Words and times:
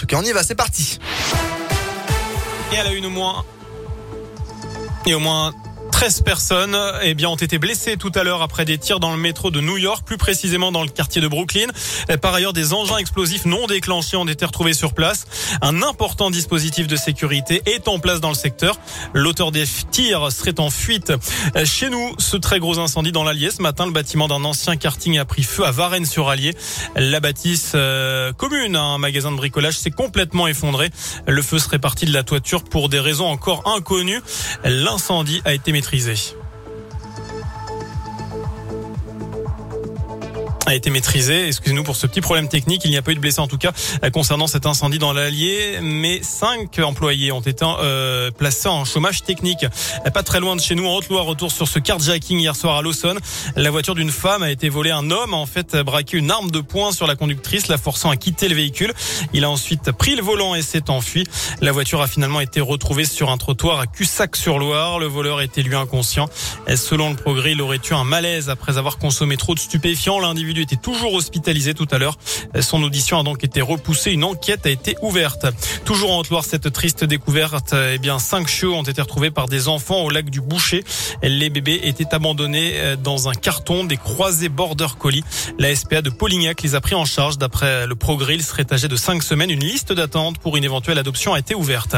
tout 0.00 0.06
cas, 0.06 0.16
on 0.16 0.22
y 0.22 0.32
va, 0.32 0.42
c'est 0.42 0.54
parti. 0.54 0.98
Et 2.72 2.78
à 2.78 2.84
la 2.84 2.92
une 2.92 3.04
au 3.04 3.10
moins. 3.10 3.44
Et 5.04 5.12
au 5.12 5.18
moins 5.18 5.52
13 6.00 6.22
personnes 6.22 6.78
eh 7.02 7.12
bien, 7.12 7.28
ont 7.28 7.36
été 7.36 7.58
blessées 7.58 7.98
tout 7.98 8.10
à 8.14 8.24
l'heure 8.24 8.40
après 8.40 8.64
des 8.64 8.78
tirs 8.78 9.00
dans 9.00 9.10
le 9.10 9.18
métro 9.18 9.50
de 9.50 9.60
New 9.60 9.76
York, 9.76 10.02
plus 10.06 10.16
précisément 10.16 10.72
dans 10.72 10.82
le 10.82 10.88
quartier 10.88 11.20
de 11.20 11.28
Brooklyn. 11.28 11.66
Par 12.22 12.32
ailleurs, 12.32 12.54
des 12.54 12.72
engins 12.72 12.96
explosifs 12.96 13.44
non 13.44 13.66
déclenchés 13.66 14.16
ont 14.16 14.26
été 14.26 14.46
retrouvés 14.46 14.72
sur 14.72 14.94
place. 14.94 15.26
Un 15.60 15.82
important 15.82 16.30
dispositif 16.30 16.86
de 16.86 16.96
sécurité 16.96 17.60
est 17.66 17.86
en 17.86 17.98
place 17.98 18.18
dans 18.18 18.30
le 18.30 18.34
secteur. 18.34 18.80
L'auteur 19.12 19.52
des 19.52 19.64
tirs 19.90 20.32
serait 20.32 20.58
en 20.58 20.70
fuite. 20.70 21.12
Chez 21.66 21.90
nous, 21.90 22.14
ce 22.16 22.38
très 22.38 22.60
gros 22.60 22.78
incendie 22.78 23.12
dans 23.12 23.22
l'Allier. 23.22 23.50
Ce 23.50 23.60
matin, 23.60 23.84
le 23.84 23.92
bâtiment 23.92 24.26
d'un 24.26 24.42
ancien 24.44 24.76
karting 24.76 25.18
a 25.18 25.26
pris 25.26 25.42
feu 25.42 25.66
à 25.66 25.70
Varennes-sur-Allier. 25.70 26.54
La 26.96 27.20
bâtisse 27.20 27.72
euh, 27.74 28.32
commune, 28.32 28.74
un 28.74 28.96
magasin 28.96 29.32
de 29.32 29.36
bricolage, 29.36 29.76
s'est 29.76 29.90
complètement 29.90 30.46
effondré. 30.46 30.88
Le 31.26 31.42
feu 31.42 31.58
serait 31.58 31.78
parti 31.78 32.06
de 32.06 32.14
la 32.14 32.22
toiture 32.22 32.64
pour 32.64 32.88
des 32.88 33.00
raisons 33.00 33.26
encore 33.26 33.68
inconnues. 33.68 34.22
L'incendie 34.64 35.42
a 35.44 35.52
été 35.52 35.72
maîtrisé 35.72 35.89
maîtrisé. 35.92 36.39
A 40.66 40.74
été 40.74 40.90
maîtrisé. 40.90 41.46
Excusez-nous 41.46 41.82
pour 41.82 41.96
ce 41.96 42.06
petit 42.06 42.20
problème 42.20 42.48
technique. 42.48 42.82
Il 42.84 42.90
n'y 42.90 42.96
a 42.96 43.02
pas 43.02 43.12
eu 43.12 43.14
de 43.14 43.20
blessés 43.20 43.40
en 43.40 43.48
tout 43.48 43.58
cas 43.58 43.72
concernant 44.12 44.46
cet 44.46 44.66
incendie 44.66 44.98
dans 44.98 45.12
l'Allier, 45.12 45.78
mais 45.82 46.20
cinq 46.22 46.78
employés 46.78 47.32
ont 47.32 47.40
été 47.40 47.64
euh, 47.64 48.30
placés 48.30 48.68
en 48.68 48.84
chômage 48.84 49.22
technique. 49.22 49.66
Pas 50.12 50.22
très 50.22 50.40
loin 50.40 50.56
de 50.56 50.60
chez 50.60 50.74
nous, 50.74 50.86
en 50.86 50.96
Haute-Loire, 50.96 51.24
retour 51.24 51.50
sur 51.50 51.66
ce 51.66 51.78
carjacking 51.78 52.38
hier 52.38 52.54
soir 52.54 52.76
à 52.76 52.82
Lawson. 52.82 53.16
La 53.56 53.70
voiture 53.70 53.94
d'une 53.94 54.10
femme 54.10 54.42
a 54.42 54.50
été 54.50 54.68
volée. 54.68 54.90
Un 54.90 55.10
homme 55.10 55.34
a 55.34 55.36
en 55.36 55.46
fait 55.46 55.76
braqué 55.76 56.18
une 56.18 56.30
arme 56.30 56.50
de 56.50 56.60
poing 56.60 56.92
sur 56.92 57.06
la 57.06 57.16
conductrice, 57.16 57.68
la 57.68 57.78
forçant 57.78 58.10
à 58.10 58.16
quitter 58.16 58.48
le 58.48 58.54
véhicule. 58.54 58.92
Il 59.32 59.44
a 59.44 59.50
ensuite 59.50 59.92
pris 59.92 60.14
le 60.14 60.22
volant 60.22 60.54
et 60.54 60.62
s'est 60.62 60.90
enfui. 60.90 61.24
La 61.60 61.72
voiture 61.72 62.02
a 62.02 62.06
finalement 62.06 62.40
été 62.40 62.60
retrouvée 62.60 63.04
sur 63.04 63.30
un 63.30 63.38
trottoir 63.38 63.80
à 63.80 63.86
Cussac-sur-Loire. 63.86 64.98
Le 64.98 65.06
voleur 65.06 65.40
était 65.40 65.62
lui 65.62 65.74
inconscient. 65.74 66.28
Selon 66.74 67.10
le 67.10 67.16
progrès, 67.16 67.52
il 67.52 67.62
aurait 67.62 67.80
eu 67.90 67.94
un 67.94 68.04
malaise 68.04 68.50
après 68.50 68.78
avoir 68.78 68.98
consommé 68.98 69.36
trop 69.36 69.54
de 69.54 69.60
stupéfiants. 69.60 70.20
L'individu 70.20 70.49
était 70.58 70.76
toujours 70.76 71.14
hospitalisé 71.14 71.74
tout 71.74 71.86
à 71.90 71.98
l'heure. 71.98 72.18
Son 72.60 72.82
audition 72.82 73.18
a 73.18 73.22
donc 73.22 73.44
été 73.44 73.60
repoussée. 73.60 74.12
Une 74.12 74.24
enquête 74.24 74.66
a 74.66 74.70
été 74.70 74.96
ouverte. 75.02 75.46
Toujours 75.84 76.12
en 76.12 76.18
Haute-Loire, 76.18 76.44
cette 76.44 76.72
triste 76.72 77.04
découverte. 77.04 77.74
Eh 77.74 77.98
bien, 77.98 78.18
cinq 78.18 78.48
chiots 78.48 78.74
ont 78.74 78.82
été 78.82 79.00
retrouvés 79.00 79.30
par 79.30 79.46
des 79.46 79.68
enfants 79.68 80.02
au 80.02 80.10
lac 80.10 80.30
du 80.30 80.40
Boucher. 80.40 80.84
Les 81.22 81.50
bébés 81.50 81.80
étaient 81.84 82.12
abandonnés 82.14 82.72
euh, 82.74 82.96
dans 82.96 83.28
un 83.28 83.34
carton 83.34 83.84
des 83.84 83.96
croisés 83.96 84.48
border 84.48 84.86
colis. 84.98 85.24
La 85.58 85.74
SPA 85.74 86.02
de 86.02 86.10
Polignac 86.10 86.62
les 86.62 86.74
a 86.74 86.80
pris 86.80 86.94
en 86.94 87.04
charge. 87.04 87.38
D'après 87.38 87.86
le 87.86 87.94
progrès, 87.94 88.34
il 88.34 88.42
serait 88.42 88.66
âgé 88.72 88.88
de 88.88 88.96
cinq 88.96 89.22
semaines. 89.22 89.50
Une 89.50 89.64
liste 89.64 89.92
d'attente 89.92 90.38
pour 90.38 90.56
une 90.56 90.64
éventuelle 90.64 90.98
adoption 90.98 91.34
a 91.34 91.38
été 91.38 91.54
ouverte. 91.54 91.96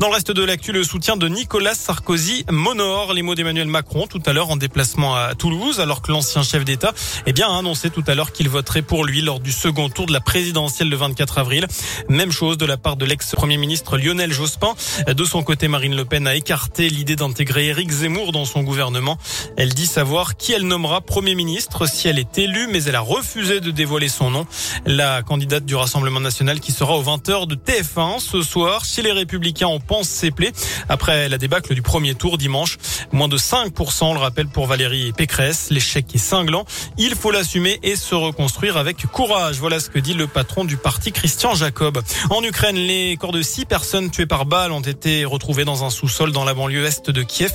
Dans 0.00 0.08
le 0.08 0.14
reste 0.14 0.30
de 0.30 0.42
l'actu, 0.42 0.72
le 0.72 0.84
soutien 0.84 1.16
de 1.16 1.28
Nicolas 1.28 1.74
Sarkozy 1.74 2.44
monore 2.50 3.12
les 3.12 3.22
mots 3.22 3.34
d'Emmanuel 3.34 3.68
Macron 3.68 4.06
tout 4.06 4.22
à 4.26 4.32
l'heure 4.32 4.50
en 4.50 4.56
déplacement 4.56 5.14
à 5.14 5.34
Toulouse, 5.34 5.80
alors 5.80 6.02
que 6.02 6.12
l'ancien 6.12 6.42
chef 6.42 6.64
d'État 6.64 6.92
eh 7.26 7.32
bien, 7.32 7.48
a 7.48 7.58
annoncé 7.58 7.90
tout 7.94 8.02
à 8.08 8.16
l'heure 8.16 8.32
qu'il 8.32 8.48
voterait 8.48 8.82
pour 8.82 9.04
lui 9.04 9.22
lors 9.22 9.38
du 9.38 9.52
second 9.52 9.88
tour 9.88 10.06
de 10.06 10.12
la 10.12 10.18
présidentielle 10.18 10.88
le 10.88 10.96
24 10.96 11.38
avril. 11.38 11.64
Même 12.08 12.32
chose 12.32 12.58
de 12.58 12.66
la 12.66 12.76
part 12.76 12.96
de 12.96 13.04
l'ex-premier 13.04 13.56
ministre 13.56 13.96
Lionel 13.98 14.32
Jospin. 14.32 14.74
De 15.06 15.24
son 15.24 15.44
côté, 15.44 15.68
Marine 15.68 15.94
Le 15.94 16.04
Pen 16.04 16.26
a 16.26 16.34
écarté 16.34 16.88
l'idée 16.88 17.14
d'intégrer 17.14 17.66
Éric 17.66 17.92
Zemmour 17.92 18.32
dans 18.32 18.46
son 18.46 18.64
gouvernement. 18.64 19.16
Elle 19.56 19.74
dit 19.74 19.86
savoir 19.86 20.36
qui 20.36 20.52
elle 20.52 20.66
nommera 20.66 21.02
premier 21.02 21.36
ministre 21.36 21.88
si 21.88 22.08
elle 22.08 22.18
est 22.18 22.36
élue, 22.36 22.66
mais 22.66 22.82
elle 22.82 22.96
a 22.96 23.00
refusé 23.00 23.60
de 23.60 23.70
dévoiler 23.70 24.08
son 24.08 24.30
nom. 24.30 24.46
La 24.86 25.22
candidate 25.22 25.64
du 25.64 25.76
Rassemblement 25.76 26.20
national 26.20 26.58
qui 26.58 26.72
sera 26.72 26.96
aux 26.96 27.04
20h 27.04 27.46
de 27.46 27.54
TF1 27.54 28.18
ce 28.18 28.42
soir. 28.42 28.84
Si 28.84 29.02
les 29.02 29.12
Républicains 29.12 29.68
en 29.68 29.78
pensent 29.78 30.08
ses 30.08 30.32
plaies, 30.32 30.52
après 30.88 31.28
la 31.28 31.38
débâcle 31.38 31.76
du 31.76 31.82
premier 31.82 32.16
tour 32.16 32.38
dimanche, 32.38 32.76
moins 33.12 33.28
de 33.28 33.38
5%, 33.38 34.14
le 34.14 34.18
rappel 34.18 34.48
pour 34.48 34.66
Valérie 34.66 35.12
Pécresse. 35.12 35.68
L'échec 35.70 36.12
est 36.12 36.18
cinglant. 36.18 36.64
Il 36.98 37.14
faut 37.14 37.30
l'assumer 37.30 37.78
et 37.84 37.96
se 37.96 38.14
reconstruire 38.14 38.76
avec 38.76 39.06
courage. 39.06 39.58
Voilà 39.58 39.78
ce 39.78 39.90
que 39.90 39.98
dit 39.98 40.14
le 40.14 40.26
patron 40.26 40.64
du 40.64 40.76
parti 40.76 41.12
Christian 41.12 41.54
Jacob. 41.54 42.00
En 42.30 42.42
Ukraine, 42.42 42.76
les 42.76 43.16
corps 43.18 43.32
de 43.32 43.42
six 43.42 43.66
personnes 43.66 44.10
tuées 44.10 44.26
par 44.26 44.46
balle 44.46 44.72
ont 44.72 44.80
été 44.80 45.24
retrouvés 45.24 45.64
dans 45.64 45.84
un 45.84 45.90
sous-sol 45.90 46.32
dans 46.32 46.44
la 46.44 46.54
banlieue 46.54 46.86
est 46.86 47.10
de 47.10 47.22
Kiev, 47.22 47.52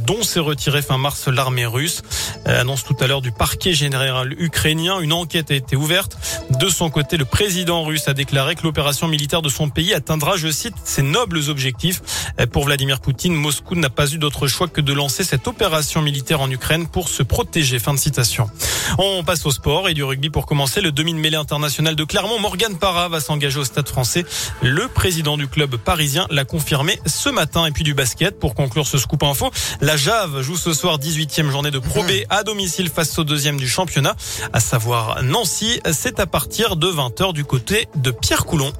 dont 0.00 0.22
s'est 0.22 0.40
retirée 0.40 0.82
fin 0.82 0.98
mars 0.98 1.28
l'armée 1.28 1.66
russe. 1.66 2.02
Euh, 2.46 2.60
annonce 2.60 2.84
tout 2.84 2.96
à 3.00 3.06
l'heure 3.06 3.22
du 3.22 3.30
parquet 3.30 3.72
général 3.72 4.34
ukrainien. 4.38 4.98
Une 5.00 5.12
enquête 5.12 5.50
a 5.50 5.54
été 5.54 5.76
ouverte. 5.76 6.18
De 6.50 6.68
son 6.68 6.90
côté, 6.90 7.16
le 7.16 7.24
président 7.24 7.84
russe 7.84 8.08
a 8.08 8.14
déclaré 8.14 8.56
que 8.56 8.64
l'opération 8.64 9.06
militaire 9.06 9.42
de 9.42 9.48
son 9.48 9.68
pays 9.68 9.94
atteindra, 9.94 10.36
je 10.36 10.50
cite, 10.50 10.74
ses 10.84 11.02
nobles 11.02 11.48
objectifs. 11.48 12.02
Euh, 12.40 12.46
pour 12.46 12.64
Vladimir 12.64 13.00
Poutine, 13.00 13.34
Moscou 13.34 13.76
n'a 13.76 13.90
pas 13.90 14.12
eu 14.12 14.18
d'autre 14.18 14.48
choix 14.48 14.66
que 14.66 14.80
de 14.80 14.92
lancer 14.92 15.22
cette 15.22 15.46
opération 15.46 16.02
militaire 16.02 16.40
en 16.40 16.50
Ukraine 16.50 16.88
pour 16.88 17.08
se 17.08 17.22
protéger. 17.22 17.78
Fin 17.78 17.94
de 17.94 17.98
citation. 17.98 18.50
On 18.98 19.22
passe 19.22 19.46
au 19.46 19.50
sport 19.68 19.90
et 19.90 19.92
du 19.92 20.02
rugby 20.02 20.30
pour 20.30 20.46
commencer. 20.46 20.80
Le 20.80 20.92
demi-mêlée 20.92 21.36
international 21.36 21.94
de 21.94 22.02
Clermont, 22.02 22.38
Morgan 22.38 22.78
Parra, 22.78 23.10
va 23.10 23.20
s'engager 23.20 23.58
au 23.58 23.64
Stade 23.64 23.86
français. 23.86 24.24
Le 24.62 24.88
président 24.88 25.36
du 25.36 25.46
club 25.46 25.76
parisien 25.76 26.26
l'a 26.30 26.46
confirmé 26.46 26.98
ce 27.04 27.28
matin. 27.28 27.66
Et 27.66 27.70
puis 27.70 27.84
du 27.84 27.92
basket 27.92 28.38
pour 28.38 28.54
conclure 28.54 28.86
ce 28.86 28.96
scoop 28.96 29.22
info. 29.24 29.50
La 29.82 29.98
Jave 29.98 30.40
joue 30.40 30.56
ce 30.56 30.72
soir 30.72 30.98
18e 30.98 31.50
journée 31.50 31.70
de 31.70 31.78
Pro 31.78 32.02
B 32.02 32.12
à 32.30 32.44
domicile 32.44 32.88
face 32.88 33.18
au 33.18 33.24
deuxième 33.24 33.58
du 33.58 33.68
championnat, 33.68 34.16
à 34.54 34.60
savoir 34.60 35.22
Nancy. 35.22 35.82
C'est 35.92 36.18
à 36.18 36.24
partir 36.24 36.76
de 36.76 36.86
20h 36.86 37.34
du 37.34 37.44
côté 37.44 37.88
de 37.94 38.10
Pierre 38.10 38.46
Coulon. 38.46 38.72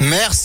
Merci. 0.00 0.36